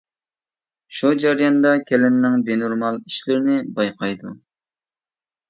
[0.99, 4.35] شۇ جەرياندا كېلىنىنىڭ بىنورمال ئىشلىرىنى بايقايدۇ.